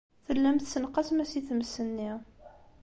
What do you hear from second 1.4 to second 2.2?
tmes-nni.